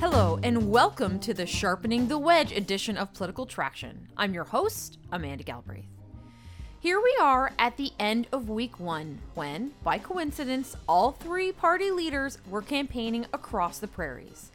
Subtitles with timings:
[0.00, 4.08] Hello, and welcome to the Sharpening the Wedge edition of Political Traction.
[4.16, 5.84] I'm your host, Amanda Galbraith.
[6.80, 11.90] Here we are at the end of week one when, by coincidence, all three party
[11.90, 14.52] leaders were campaigning across the prairies.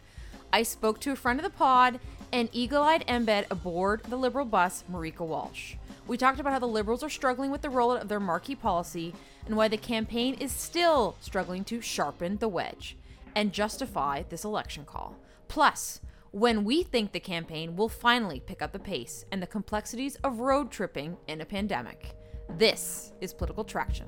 [0.51, 1.99] I spoke to a friend of the pod
[2.33, 5.75] and eagle eyed embed aboard the Liberal bus, Marieke Walsh.
[6.07, 9.13] We talked about how the Liberals are struggling with the rollout of their marquee policy
[9.45, 12.97] and why the campaign is still struggling to sharpen the wedge
[13.35, 15.15] and justify this election call.
[15.47, 20.15] Plus, when we think the campaign will finally pick up the pace and the complexities
[20.23, 22.15] of road tripping in a pandemic.
[22.57, 24.07] This is Political Traction.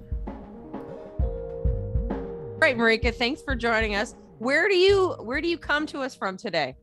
[2.53, 4.15] All right, Marieke, thanks for joining us.
[4.39, 6.75] Where do you where do you come to us from today?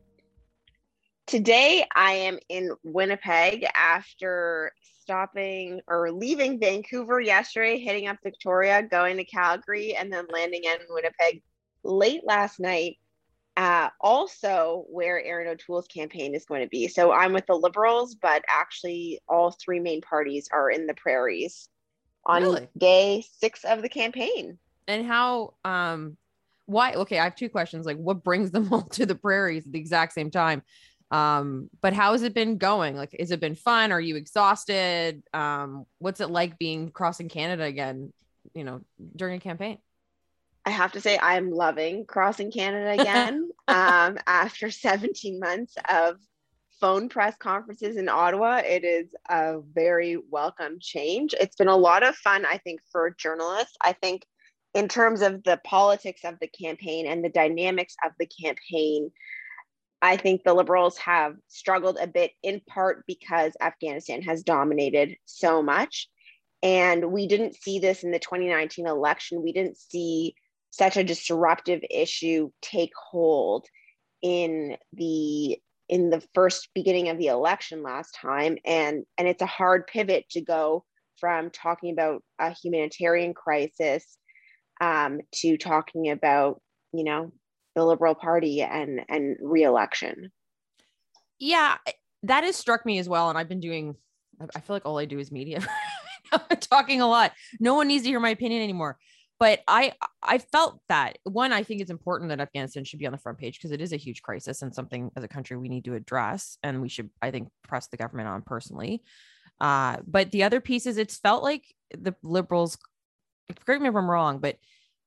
[1.27, 9.17] Today I am in Winnipeg after stopping or leaving Vancouver yesterday, heading up Victoria, going
[9.17, 11.41] to Calgary, and then landing in Winnipeg
[11.83, 12.97] late last night
[13.57, 16.87] uh, also where Erin O'Toole's campaign is going to be.
[16.87, 21.69] So I'm with the Liberals, but actually all three main parties are in the prairies
[22.25, 22.67] on really?
[22.77, 24.57] day six of the campaign.
[24.87, 26.17] And how, um,
[26.65, 26.93] why?
[26.93, 27.85] Okay, I have two questions.
[27.85, 30.63] Like, what brings them all to the prairies at the exact same time?
[31.11, 32.95] Um, but how has it been going?
[32.95, 33.91] Like, has it been fun?
[33.91, 35.21] Are you exhausted?
[35.33, 38.13] Um, what's it like being crossing Canada again,
[38.55, 38.81] you know,
[39.15, 39.77] during a campaign?
[40.65, 46.17] I have to say, I'm loving crossing Canada again um, after 17 months of
[46.79, 48.61] phone press conferences in Ottawa.
[48.65, 51.35] It is a very welcome change.
[51.39, 53.75] It's been a lot of fun, I think, for journalists.
[53.81, 54.25] I think,
[54.73, 59.11] in terms of the politics of the campaign and the dynamics of the campaign,
[60.01, 65.61] I think the Liberals have struggled a bit in part because Afghanistan has dominated so
[65.61, 66.09] much.
[66.63, 69.43] And we didn't see this in the 2019 election.
[69.43, 70.35] We didn't see
[70.71, 73.67] such a disruptive issue take hold
[74.21, 79.47] in the in the first beginning of the election last time and and it's a
[79.47, 80.85] hard pivot to go
[81.19, 84.17] from talking about a humanitarian crisis
[84.79, 86.61] um, to talking about
[86.93, 87.31] you know
[87.75, 90.31] the liberal party and and reelection.
[91.39, 91.77] Yeah
[92.23, 93.95] that has struck me as well and i've been doing
[94.55, 95.65] i feel like all i do is media.
[96.61, 97.33] Talking a lot.
[97.59, 98.97] No one needs to hear my opinion anymore.
[99.37, 99.93] But I
[100.23, 103.37] I felt that one I think it's important that Afghanistan should be on the front
[103.37, 105.95] page because it is a huge crisis and something as a country we need to
[105.95, 109.03] address and we should I think press the government on personally.
[109.59, 112.77] Uh, but the other piece is it's felt like the liberals
[113.65, 114.57] correct me if I'm wrong, but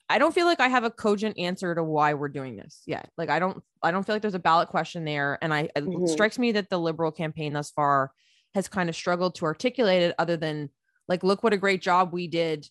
[0.09, 3.09] I don't feel like I have a cogent answer to why we're doing this yet.
[3.16, 6.04] Like I don't I don't feel like there's a ballot question there and I mm-hmm.
[6.04, 8.12] it strikes me that the liberal campaign thus far
[8.54, 10.70] has kind of struggled to articulate it other than
[11.09, 12.69] like look what a great job we did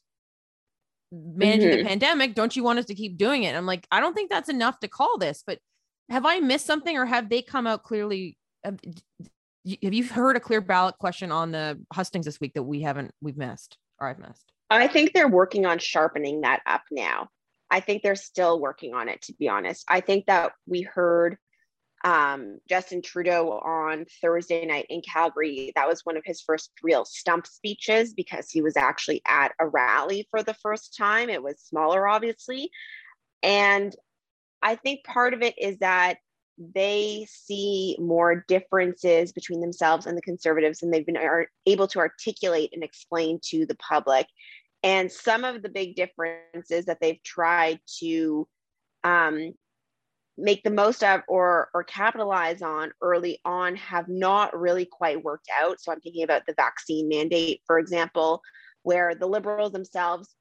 [1.12, 1.84] managing mm-hmm.
[1.84, 4.32] the pandemic don't you want us to keep doing it i'm like i don't think
[4.32, 5.60] that's enough to call this but
[6.10, 8.80] have i missed something or have they come out clearly have,
[9.84, 13.12] have you heard a clear ballot question on the hustings this week that we haven't
[13.22, 14.52] we've missed or i've missed
[14.82, 17.28] i think they're working on sharpening that up now
[17.70, 21.38] i think they're still working on it to be honest i think that we heard
[22.04, 25.72] um, Justin Trudeau on Thursday night in Calgary.
[25.76, 29.68] That was one of his first real stump speeches because he was actually at a
[29.68, 31.30] rally for the first time.
[31.30, 32.72] It was smaller, obviously.
[33.42, 33.96] And
[34.62, 36.18] I think part of it is that
[36.58, 42.72] they see more differences between themselves and the conservatives, and they've been able to articulate
[42.74, 44.28] and explain to the public.
[44.84, 48.48] And some of the big differences that they've tried to
[49.04, 49.54] um,
[50.38, 55.48] make the most of or or capitalize on early on have not really quite worked
[55.62, 55.80] out.
[55.80, 58.42] So i'm thinking about the vaccine mandate for example
[58.82, 60.36] where the liberals themselves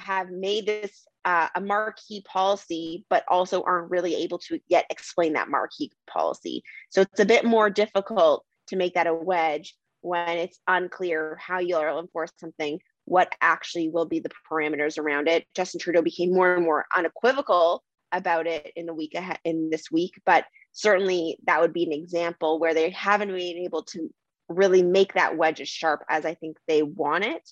[0.00, 5.32] have made this uh, a marquee policy but also aren't really able to yet explain
[5.32, 6.62] that marquee policy.
[6.90, 11.58] So it's a bit more difficult to make that a wedge when it's unclear how
[11.58, 16.54] you'll enforce something what actually will be the parameters around it justin trudeau became more
[16.54, 17.82] and more unequivocal
[18.12, 21.92] about it in the week ahead in this week, but certainly that would be an
[21.92, 24.12] example where they haven't been able to
[24.48, 27.48] really make that wedge as sharp as I think they want it.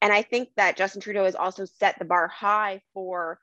[0.00, 3.38] And I think that Justin Trudeau has also set the bar high for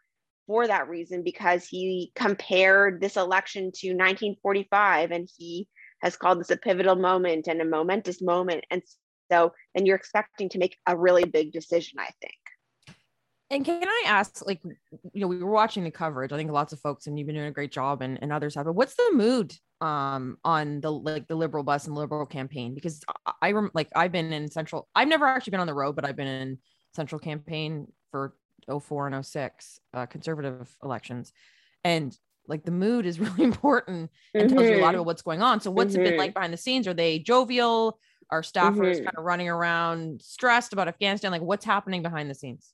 [0.47, 5.67] for that reason because he compared this election to 1945 and he
[6.01, 8.65] has called this a pivotal moment and a momentous moment.
[8.69, 8.81] And
[9.31, 12.33] so then you're expecting to make a really big decision, I think.
[13.49, 16.33] And can I ask, like, you know, we were watching the coverage.
[16.33, 18.55] I think lots of folks, and you've been doing a great job, and, and others
[18.55, 18.65] have.
[18.65, 23.03] But what's the mood um on the like the liberal bus and liberal campaign because
[23.41, 26.03] I, rem- like I've been in central I've never actually been on the road but
[26.03, 26.57] I've been in
[26.95, 28.33] central campaign for
[28.67, 31.31] 04 and 06 uh, conservative elections
[31.83, 32.17] and
[32.47, 34.57] like the mood is really important and mm-hmm.
[34.57, 34.95] tells you a lot mm-hmm.
[34.95, 36.01] about what's going on so what's mm-hmm.
[36.01, 36.19] it been mm-hmm.
[36.19, 37.99] like behind the scenes are they jovial
[38.29, 39.05] are staffers mm-hmm.
[39.05, 42.73] kind of running around stressed about afghanistan like what's happening behind the scenes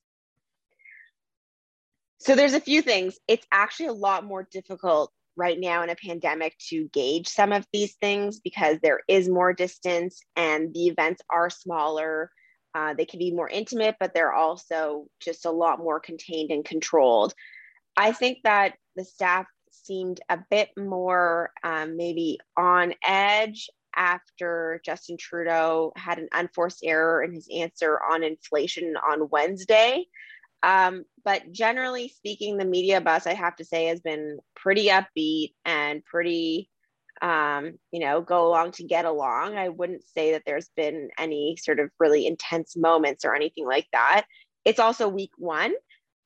[2.20, 5.96] so there's a few things it's actually a lot more difficult right now in a
[5.96, 11.22] pandemic to gauge some of these things because there is more distance and the events
[11.32, 12.30] are smaller
[12.76, 16.66] uh, they can be more intimate, but they're also just a lot more contained and
[16.66, 17.34] controlled.
[17.96, 25.18] I think that the staff seemed a bit more um, maybe on edge after Justin
[25.18, 30.06] Trudeau had an unforced error in his answer on inflation on Wednesday.
[30.64, 35.54] Um, but generally speaking, the media bus, I have to say, has been pretty upbeat
[35.66, 36.70] and pretty
[37.22, 39.56] um, you know, go along to get along.
[39.56, 43.88] I wouldn't say that there's been any sort of really intense moments or anything like
[43.94, 44.26] that.
[44.66, 45.74] It's also week one.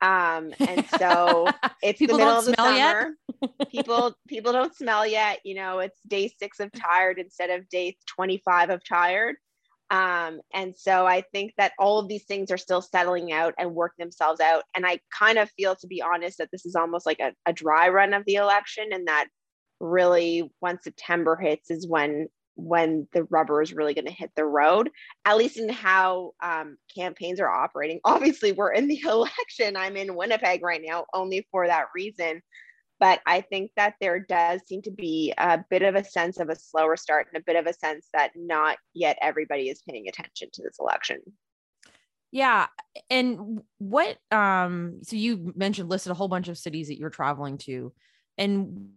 [0.02, 1.48] Um, and so
[1.82, 3.16] it's the middle of the summer.
[3.70, 5.40] people people don't smell yet.
[5.44, 9.36] You know, it's day six of tired instead of day 25 of tired.
[9.90, 13.74] Um, and so I think that all of these things are still settling out and
[13.74, 14.64] work themselves out.
[14.76, 17.54] And I kind of feel, to be honest, that this is almost like a, a
[17.54, 19.28] dry run of the election and that
[19.80, 24.46] really once September hits is when when the rubber is really going to hit the
[24.46, 24.90] road,
[25.26, 28.00] at least in how um, campaigns are operating.
[28.06, 29.78] Obviously, we're in the election.
[29.78, 32.42] I'm in Winnipeg right now only for that reason.
[33.00, 36.50] But I think that there does seem to be a bit of a sense of
[36.50, 40.08] a slower start and a bit of a sense that not yet everybody is paying
[40.08, 41.20] attention to this election.
[42.32, 42.68] Yeah.
[43.12, 47.60] And what, um, so you mentioned listed a whole bunch of cities that you're traveling
[47.60, 47.94] to.
[48.38, 48.94] And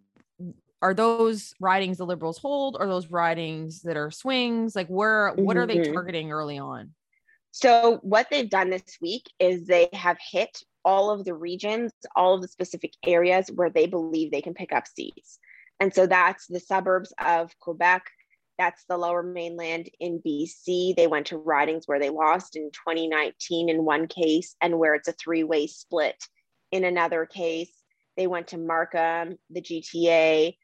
[0.83, 2.77] are those ridings the liberals hold?
[2.79, 4.75] Or those ridings that are swings?
[4.75, 5.93] Like where what are they mm-hmm.
[5.93, 6.95] targeting early on?
[7.53, 12.35] So what they've done this week is they have hit all of the regions all
[12.35, 15.39] of the specific areas where they believe they can pick up seats.
[15.79, 18.03] And so that's the suburbs of quebec
[18.59, 23.71] that's the lower mainland in bc they went to ridings where they lost in 2019
[23.71, 26.23] in one case and where it's a three-way split
[26.71, 27.73] in another case.
[28.17, 30.55] They went to markham the gta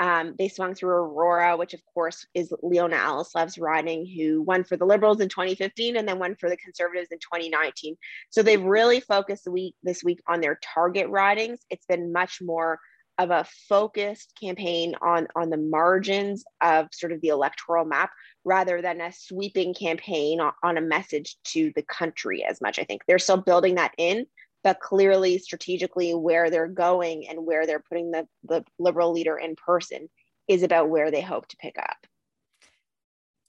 [0.00, 4.76] um, they swung through Aurora, which of course is Leona Alleslev's riding, who won for
[4.76, 7.96] the Liberals in 2015 and then won for the Conservatives in 2019.
[8.30, 11.60] So they've really focused the week this week on their target ridings.
[11.70, 12.80] It's been much more
[13.18, 18.10] of a focused campaign on on the margins of sort of the electoral map
[18.44, 22.80] rather than a sweeping campaign on, on a message to the country as much.
[22.80, 24.26] I think they're still building that in,
[24.64, 29.54] but clearly strategically where they're going and where they're putting the, the liberal leader in
[29.54, 30.08] person
[30.48, 31.98] is about where they hope to pick up.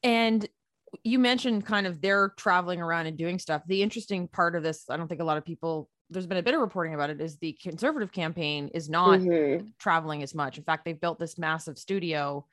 [0.03, 0.47] And
[1.03, 3.63] you mentioned kind of they're traveling around and doing stuff.
[3.65, 6.43] The interesting part of this, I don't think a lot of people, there's been a
[6.43, 9.67] bit of reporting about it, is the conservative campaign is not mm-hmm.
[9.79, 10.57] traveling as much.
[10.57, 12.45] In fact, they've built this massive studio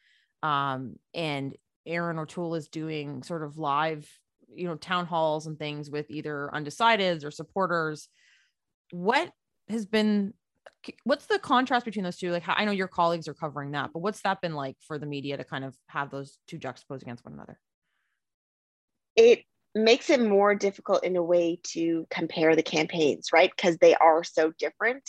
[0.43, 1.55] um, and
[1.85, 4.09] Erin O'Toole is doing sort of live,
[4.55, 8.09] you know, town halls and things with either undecideds or supporters
[8.93, 9.33] what
[9.69, 10.35] has been
[11.05, 12.31] what's the contrast between those two?
[12.31, 14.99] Like how, i know your colleagues are covering that but what's that been like for
[14.99, 17.59] the media to kind of have those two juxtaposed against one another?
[19.17, 19.45] It
[19.75, 23.51] makes it more difficult in a way to compare the campaigns right?
[23.55, 25.09] Because they are so different.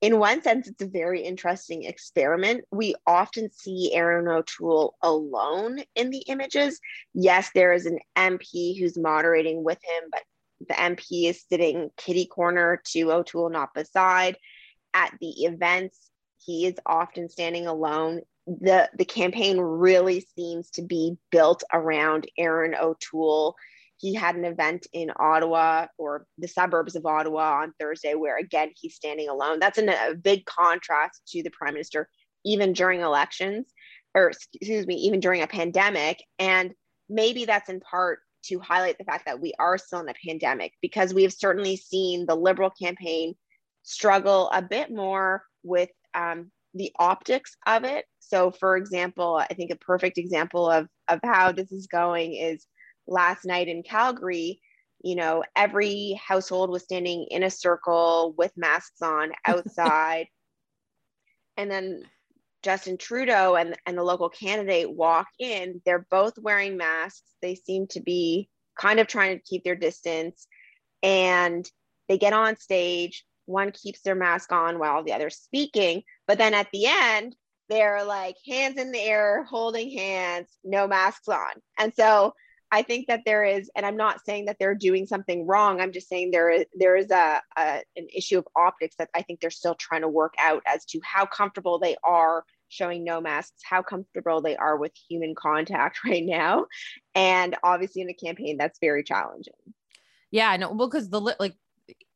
[0.00, 2.64] In one sense it's a very interesting experiment.
[2.70, 6.78] We often see Erin O'Toole alone in the images.
[7.14, 10.22] Yes there is an mp who's moderating with him but
[10.68, 14.36] the MP is sitting kitty corner to O'Toole, not beside.
[14.92, 16.10] At the events,
[16.44, 18.22] he is often standing alone.
[18.46, 23.56] The, the campaign really seems to be built around Erin O'Toole.
[23.98, 28.70] He had an event in Ottawa or the suburbs of Ottawa on Thursday, where again,
[28.76, 29.58] he's standing alone.
[29.60, 32.08] That's an, a big contrast to the prime minister,
[32.44, 33.72] even during elections,
[34.14, 36.22] or excuse me, even during a pandemic.
[36.38, 36.74] And
[37.08, 40.72] maybe that's in part to highlight the fact that we are still in a pandemic
[40.82, 43.34] because we have certainly seen the liberal campaign
[43.82, 48.04] struggle a bit more with um, the optics of it.
[48.20, 52.66] So, for example, I think a perfect example of, of how this is going is
[53.06, 54.60] last night in Calgary.
[55.02, 60.26] You know, every household was standing in a circle with masks on outside.
[61.56, 62.04] and then
[62.64, 67.30] Justin Trudeau and, and the local candidate walk in, they're both wearing masks.
[67.42, 70.48] They seem to be kind of trying to keep their distance.
[71.02, 71.70] And
[72.08, 73.24] they get on stage.
[73.44, 76.02] One keeps their mask on while the other's speaking.
[76.26, 77.36] But then at the end,
[77.68, 81.52] they're like hands in the air, holding hands, no masks on.
[81.78, 82.34] And so
[82.70, 85.80] I think that there is, and I'm not saying that they're doing something wrong.
[85.80, 89.22] I'm just saying there is there is a, a an issue of optics that I
[89.22, 92.44] think they're still trying to work out as to how comfortable they are
[92.74, 96.66] showing no masks, how comfortable they are with human contact right now.
[97.14, 99.54] And obviously in a campaign, that's very challenging.
[100.30, 101.54] Yeah, no, well, because the like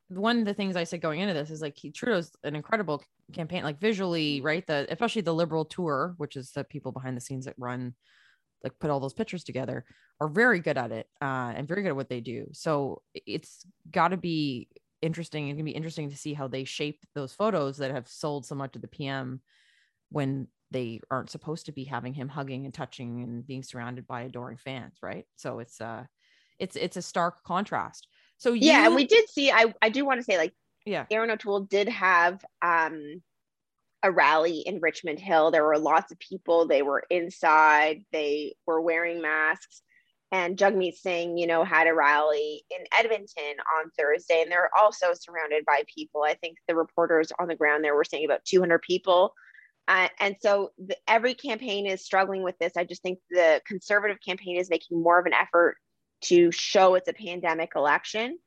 [0.09, 3.01] one of the things I said going into this is like he Trudeau's an incredible
[3.31, 4.65] campaign, like visually, right?
[4.65, 7.93] The especially the liberal tour, which is the people behind the scenes that run,
[8.63, 9.85] like put all those pictures together,
[10.19, 12.47] are very good at it uh, and very good at what they do.
[12.51, 14.67] So it's got to be
[15.01, 15.47] interesting.
[15.47, 18.55] It can be interesting to see how they shape those photos that have sold so
[18.55, 19.41] much of the PM
[20.09, 24.21] when they aren't supposed to be having him hugging and touching and being surrounded by
[24.21, 25.25] adoring fans, right?
[25.35, 26.03] So it's uh
[26.59, 28.07] it's it's a stark contrast.
[28.37, 29.51] So you, yeah, and we did see.
[29.51, 30.53] I I do want to say like
[30.85, 33.21] yeah, Erin O'Toole did have um
[34.03, 35.51] a rally in Richmond Hill.
[35.51, 36.67] There were lots of people.
[36.67, 38.05] They were inside.
[38.11, 39.81] They were wearing masks.
[40.31, 45.07] And Jagmeet Singh, you know, had a rally in Edmonton on Thursday, and they're also
[45.13, 46.21] surrounded by people.
[46.21, 49.33] I think the reporters on the ground there were saying about 200 people.
[49.89, 52.73] Uh, and so the, every campaign is struggling with this.
[52.77, 55.77] I just think the conservative campaign is making more of an effort
[56.21, 58.37] to show it's a pandemic election.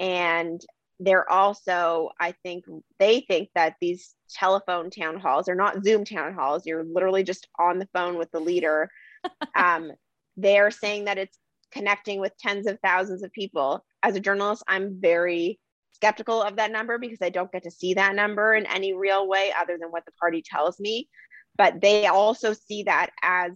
[0.00, 0.60] And
[0.98, 2.64] they're also, I think,
[2.98, 6.64] they think that these telephone town halls are not Zoom town halls.
[6.64, 8.90] You're literally just on the phone with the leader.
[9.54, 9.92] um,
[10.38, 11.38] they're saying that it's
[11.70, 13.84] connecting with tens of thousands of people.
[14.02, 15.60] As a journalist, I'm very
[15.98, 19.26] skeptical of that number because I don't get to see that number in any real
[19.26, 21.08] way other than what the party tells me.
[21.56, 23.52] But they also see that as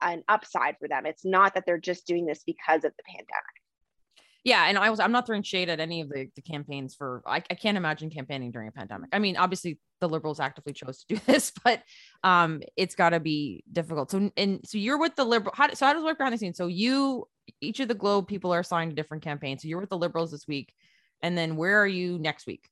[0.00, 1.06] an upside for them.
[1.06, 3.54] It's not that they're just doing this because of the pandemic.
[4.44, 7.22] Yeah, and I was I'm not throwing shade at any of the, the campaigns for
[7.26, 9.08] I, I can't imagine campaigning during a pandemic.
[9.12, 11.82] I mean, obviously the liberals actively chose to do this, but
[12.22, 14.10] um it's gotta be difficult.
[14.10, 16.38] So and so you're with the liberal how so how does it work behind the
[16.38, 16.58] scenes?
[16.58, 17.26] So you
[17.62, 19.58] each of the globe people are assigned a different campaign.
[19.58, 20.74] So you're with the liberals this week,
[21.24, 22.68] and then where are you next week?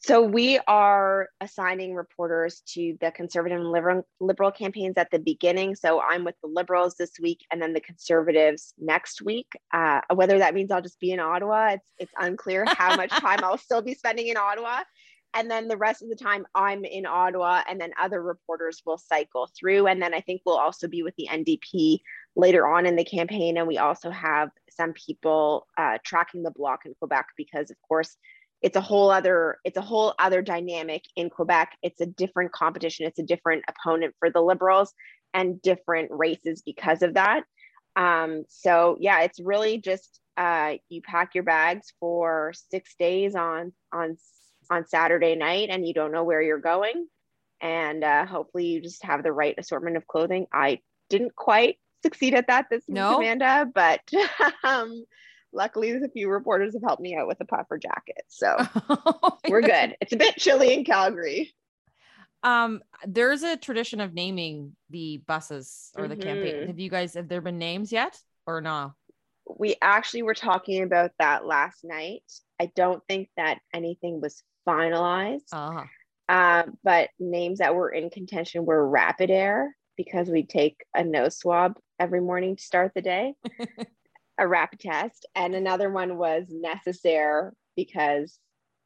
[0.00, 5.76] So we are assigning reporters to the conservative and liberal, liberal campaigns at the beginning.
[5.76, 9.46] So I'm with the liberals this week, and then the conservatives next week.
[9.72, 13.38] Uh, whether that means I'll just be in Ottawa, it's it's unclear how much time
[13.44, 14.80] I'll still be spending in Ottawa.
[15.34, 18.98] And then the rest of the time I'm in Ottawa, and then other reporters will
[18.98, 19.86] cycle through.
[19.86, 22.00] And then I think we'll also be with the NDP
[22.34, 26.80] later on in the campaign, and we also have some people uh, tracking the Bloc
[26.84, 28.16] in Quebec because, of course
[28.62, 31.76] it's a whole other it's a whole other dynamic in Quebec.
[31.82, 33.06] It's a different competition.
[33.06, 34.92] It's a different opponent for the Liberals
[35.32, 37.44] and different races because of that.
[37.96, 43.72] Um, so yeah, it's really just uh, you pack your bags for six days on
[43.92, 44.16] on
[44.70, 47.06] on Saturday night, and you don't know where you're going,
[47.60, 50.46] and uh, hopefully you just have the right assortment of clothing.
[50.52, 53.18] I didn't quite succeed at that this no.
[53.18, 54.00] week, Amanda, but
[54.64, 55.04] um,
[55.52, 58.22] luckily there's a few reporters have helped me out with a puffer jacket.
[58.28, 58.56] So
[58.88, 59.96] oh, we're good.
[60.00, 61.52] It's a bit chilly in calgary.
[62.42, 66.22] Um there's a tradition of naming the buses or the mm-hmm.
[66.22, 68.94] campaign have you guys have there been names yet or no?
[69.58, 72.22] We actually were talking about that last night.
[72.58, 75.84] I don't think that anything was finalized uh-huh.
[76.28, 81.38] uh, but names that were in contention were rapid air because we take a nose
[81.38, 83.34] swab every morning to start the day
[84.40, 88.38] a rapid test, and another one was necessary because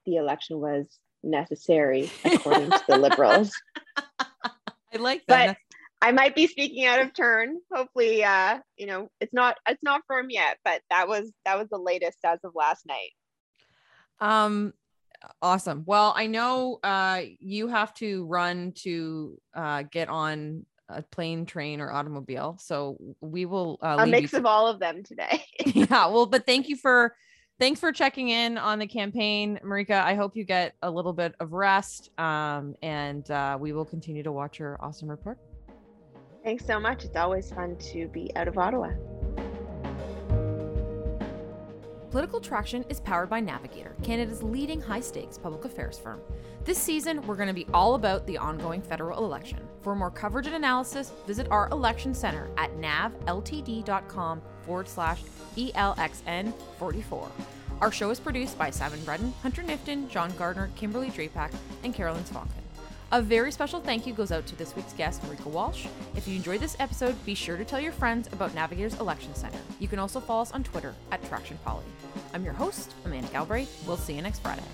[0.04, 3.52] the election was necessary according to the liberals.
[3.96, 5.46] I like that.
[5.46, 7.58] But I might be speaking out of turn.
[7.72, 11.68] Hopefully, uh, you know, it's not it's not firm yet, but that was that was
[11.70, 13.12] the latest as of last night.
[14.20, 14.74] Um
[15.42, 15.84] awesome.
[15.86, 21.80] Well, I know uh you have to run to uh get on a plane, train,
[21.80, 22.56] or automobile.
[22.60, 25.44] So we will uh, a mix to- of all of them today.
[25.66, 26.06] yeah.
[26.06, 27.14] Well, but thank you for
[27.58, 29.90] thanks for checking in on the campaign, Marieke.
[29.90, 34.22] I hope you get a little bit of rest, um, and uh, we will continue
[34.22, 35.38] to watch your awesome report.
[36.42, 37.04] Thanks so much.
[37.04, 38.90] It's always fun to be out of Ottawa.
[42.14, 46.20] Political Traction is powered by Navigator, Canada's leading high stakes public affairs firm.
[46.62, 49.58] This season, we're going to be all about the ongoing federal election.
[49.82, 55.24] For more coverage and analysis, visit our election center at navltd.com forward slash
[55.56, 57.30] ELXN44.
[57.80, 61.52] Our show is produced by Simon Bredden, Hunter Nifton, John Gardner, Kimberly Drapak,
[61.82, 62.63] and Carolyn Svanken.
[63.14, 65.86] A very special thank you goes out to this week's guest, Marieke Walsh.
[66.16, 69.60] If you enjoyed this episode, be sure to tell your friends about Navigator's Election Center.
[69.78, 71.84] You can also follow us on Twitter at Traction Poly.
[72.32, 73.84] I'm your host, Amanda Galbraith.
[73.86, 74.64] We'll see you next Friday.